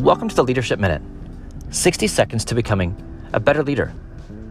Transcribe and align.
Welcome 0.00 0.30
to 0.30 0.34
the 0.34 0.44
Leadership 0.44 0.78
Minute 0.78 1.02
60 1.72 2.06
seconds 2.06 2.46
to 2.46 2.54
becoming 2.54 2.96
a 3.34 3.38
better 3.38 3.62
leader. 3.62 3.92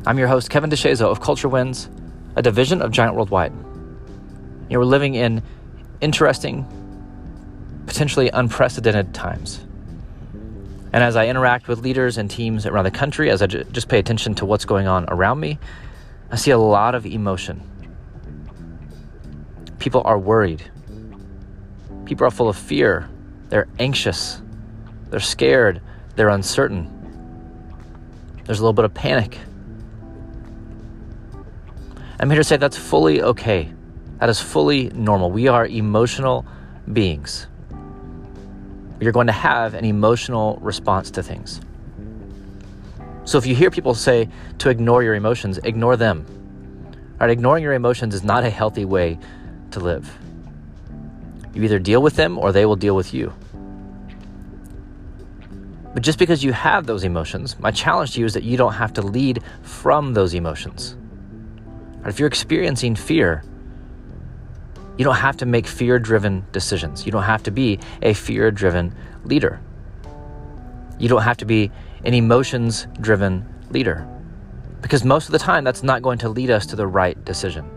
I'm 0.05 0.19
your 0.19 0.27
host, 0.27 0.51
Kevin 0.51 0.69
DeShazo 0.69 1.07
of 1.07 1.21
Culture 1.21 1.49
Wins, 1.49 1.89
a 2.35 2.43
division 2.43 2.83
of 2.83 2.91
Giant 2.91 3.15
Worldwide. 3.15 3.51
You 3.51 3.57
know, 4.69 4.79
we're 4.79 4.85
living 4.85 5.15
in 5.15 5.41
interesting, 6.01 6.67
potentially 7.87 8.29
unprecedented 8.29 9.15
times. 9.15 9.59
And 10.93 11.03
as 11.03 11.15
I 11.15 11.25
interact 11.25 11.67
with 11.67 11.79
leaders 11.79 12.19
and 12.19 12.29
teams 12.29 12.67
around 12.67 12.83
the 12.83 12.91
country, 12.91 13.31
as 13.31 13.41
I 13.41 13.47
just 13.47 13.89
pay 13.89 13.97
attention 13.97 14.35
to 14.35 14.45
what's 14.45 14.65
going 14.65 14.85
on 14.85 15.05
around 15.07 15.39
me, 15.39 15.57
I 16.29 16.35
see 16.35 16.51
a 16.51 16.59
lot 16.59 16.93
of 16.93 17.07
emotion. 17.07 17.67
People 19.79 20.03
are 20.05 20.19
worried. 20.19 20.69
People 22.05 22.27
are 22.27 22.31
full 22.31 22.49
of 22.49 22.55
fear. 22.55 23.09
They're 23.49 23.67
anxious. 23.79 24.43
They're 25.09 25.19
scared. 25.19 25.81
They're 26.15 26.29
uncertain. 26.29 26.95
There's 28.45 28.59
a 28.59 28.63
little 28.63 28.73
bit 28.73 28.85
of 28.85 28.93
panic. 28.93 29.37
I'm 32.19 32.29
here 32.29 32.39
to 32.39 32.43
say 32.43 32.57
that's 32.57 32.77
fully 32.77 33.21
okay. 33.21 33.71
That 34.19 34.29
is 34.29 34.41
fully 34.41 34.89
normal. 34.89 35.31
We 35.31 35.47
are 35.47 35.65
emotional 35.65 36.45
beings. 36.91 37.47
You're 38.99 39.13
going 39.13 39.27
to 39.27 39.33
have 39.33 39.73
an 39.73 39.85
emotional 39.85 40.57
response 40.61 41.09
to 41.11 41.23
things. 41.23 41.61
So 43.23 43.37
if 43.37 43.45
you 43.45 43.55
hear 43.55 43.71
people 43.71 43.93
say 43.93 44.27
to 44.57 44.69
ignore 44.69 45.03
your 45.03 45.15
emotions, 45.15 45.59
ignore 45.59 45.95
them. 45.95 46.25
All 47.13 47.27
right, 47.27 47.29
ignoring 47.29 47.63
your 47.63 47.73
emotions 47.73 48.13
is 48.13 48.23
not 48.23 48.43
a 48.43 48.49
healthy 48.49 48.85
way 48.85 49.19
to 49.71 49.79
live. 49.79 50.11
You 51.53 51.63
either 51.63 51.79
deal 51.79 52.01
with 52.01 52.15
them 52.15 52.37
or 52.37 52.51
they 52.51 52.65
will 52.65 52.75
deal 52.75 52.95
with 52.95 53.13
you. 53.13 53.33
But 55.99 56.05
just 56.05 56.17
because 56.17 56.45
you 56.45 56.53
have 56.53 56.85
those 56.85 57.03
emotions, 57.03 57.59
my 57.59 57.71
challenge 57.71 58.13
to 58.13 58.21
you 58.21 58.25
is 58.25 58.33
that 58.33 58.43
you 58.43 58.55
don't 58.55 58.71
have 58.71 58.93
to 58.93 59.01
lead 59.01 59.43
from 59.63 60.13
those 60.13 60.33
emotions. 60.33 60.95
If 62.05 62.19
you're 62.19 62.27
experiencing 62.29 62.95
fear, 62.95 63.43
you 64.97 65.03
don't 65.03 65.17
have 65.17 65.35
to 65.35 65.45
make 65.45 65.67
fear 65.67 65.99
driven 65.99 66.45
decisions. 66.53 67.05
You 67.05 67.11
don't 67.11 67.23
have 67.23 67.43
to 67.43 67.51
be 67.51 67.81
a 68.01 68.13
fear 68.13 68.49
driven 68.49 68.95
leader. 69.25 69.59
You 70.99 71.09
don't 71.09 71.23
have 71.23 71.35
to 71.35 71.45
be 71.45 71.69
an 72.05 72.13
emotions 72.13 72.87
driven 73.01 73.45
leader. 73.69 74.07
Because 74.81 75.03
most 75.03 75.25
of 75.25 75.33
the 75.33 75.39
time, 75.39 75.65
that's 75.65 75.83
not 75.83 76.01
going 76.01 76.19
to 76.19 76.29
lead 76.29 76.49
us 76.49 76.65
to 76.67 76.77
the 76.77 76.87
right 76.87 77.21
decision. 77.25 77.69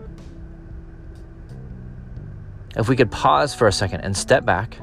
If 2.77 2.87
we 2.87 2.95
could 2.95 3.11
pause 3.11 3.53
for 3.53 3.67
a 3.67 3.73
second 3.73 3.99
and 3.99 4.15
step 4.15 4.45
back 4.45 4.79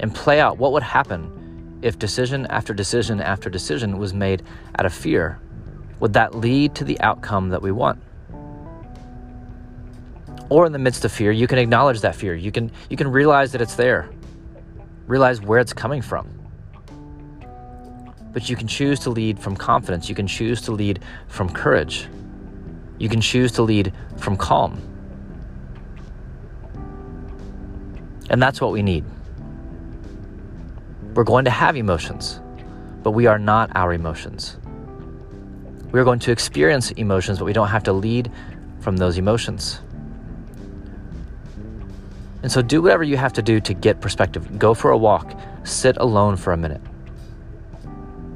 and 0.00 0.14
play 0.14 0.40
out 0.40 0.58
what 0.58 0.72
would 0.72 0.82
happen 0.82 1.78
if 1.82 1.98
decision 1.98 2.46
after 2.46 2.74
decision 2.74 3.20
after 3.20 3.48
decision 3.48 3.98
was 3.98 4.12
made 4.12 4.42
out 4.78 4.86
of 4.86 4.92
fear. 4.92 5.38
Would 6.00 6.12
that 6.12 6.34
lead 6.34 6.74
to 6.76 6.84
the 6.84 7.00
outcome 7.00 7.50
that 7.50 7.62
we 7.62 7.72
want? 7.72 8.02
Or 10.50 10.64
in 10.64 10.72
the 10.72 10.78
midst 10.78 11.04
of 11.04 11.12
fear, 11.12 11.30
you 11.30 11.46
can 11.46 11.58
acknowledge 11.58 12.00
that 12.00 12.14
fear. 12.14 12.34
You 12.34 12.50
can 12.50 12.70
you 12.88 12.96
can 12.96 13.08
realize 13.08 13.52
that 13.52 13.60
it's 13.60 13.74
there. 13.74 14.08
Realize 15.06 15.40
where 15.40 15.58
it's 15.58 15.72
coming 15.72 16.02
from. 16.02 16.28
But 18.32 18.48
you 18.48 18.56
can 18.56 18.68
choose 18.68 19.00
to 19.00 19.10
lead 19.10 19.38
from 19.38 19.56
confidence. 19.56 20.08
You 20.08 20.14
can 20.14 20.26
choose 20.26 20.60
to 20.62 20.72
lead 20.72 21.00
from 21.28 21.50
courage. 21.50 22.08
You 22.98 23.08
can 23.08 23.20
choose 23.20 23.52
to 23.52 23.62
lead 23.62 23.92
from 24.16 24.36
calm. 24.36 24.80
And 28.30 28.42
that's 28.42 28.60
what 28.60 28.72
we 28.72 28.82
need. 28.82 29.04
We're 31.18 31.24
going 31.24 31.46
to 31.46 31.50
have 31.50 31.76
emotions, 31.76 32.40
but 33.02 33.10
we 33.10 33.26
are 33.26 33.40
not 33.40 33.72
our 33.74 33.92
emotions. 33.92 34.56
We 35.90 35.98
are 35.98 36.04
going 36.04 36.20
to 36.20 36.30
experience 36.30 36.92
emotions, 36.92 37.40
but 37.40 37.44
we 37.44 37.52
don't 37.52 37.66
have 37.66 37.82
to 37.82 37.92
lead 37.92 38.30
from 38.78 38.98
those 38.98 39.18
emotions. 39.18 39.80
And 42.44 42.52
so 42.52 42.62
do 42.62 42.80
whatever 42.80 43.02
you 43.02 43.16
have 43.16 43.32
to 43.32 43.42
do 43.42 43.58
to 43.58 43.74
get 43.74 44.00
perspective. 44.00 44.60
Go 44.60 44.74
for 44.74 44.92
a 44.92 44.96
walk, 44.96 45.36
sit 45.64 45.96
alone 45.96 46.36
for 46.36 46.52
a 46.52 46.56
minute, 46.56 46.82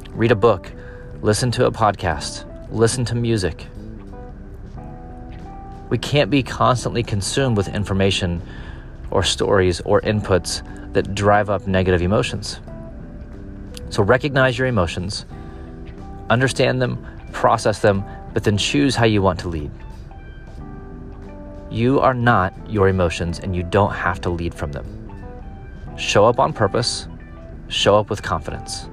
read 0.09 0.33
a 0.33 0.35
book, 0.35 0.73
listen 1.21 1.53
to 1.53 1.67
a 1.67 1.71
podcast, 1.71 2.47
listen 2.73 3.05
to 3.05 3.15
music. 3.15 3.69
We 5.89 5.99
can't 5.99 6.31
be 6.31 6.43
constantly 6.43 7.05
consumed 7.05 7.57
with 7.57 7.69
information 7.69 8.43
or 9.13 9.23
stories 9.23 9.81
or 9.83 10.01
inputs 10.01 10.65
that 10.95 11.15
drive 11.15 11.49
up 11.49 11.69
negative 11.69 12.03
emotions. 12.03 12.59
So 13.93 14.03
recognize 14.03 14.57
your 14.57 14.69
emotions, 14.69 15.27
understand 16.31 16.81
them, 16.81 17.07
process 17.31 17.81
them, 17.81 18.03
but 18.33 18.43
then 18.43 18.57
choose 18.57 18.97
how 18.97 19.05
you 19.05 19.21
want 19.21 19.39
to 19.41 19.51
lead. 19.51 19.71
You 21.71 22.01
are 22.01 22.15
not 22.15 22.55
your 22.71 22.89
emotions 22.89 23.39
and 23.41 23.55
you 23.55 23.63
don't 23.63 23.93
have 23.93 24.19
to 24.23 24.31
lead 24.31 24.55
from 24.55 24.73
them. 24.73 24.87
Show 25.99 26.25
up 26.25 26.41
on 26.41 26.55
purpose, 26.55 27.07
show 27.69 27.99
up 27.99 28.09
with 28.09 28.23
confidence. 28.23 28.89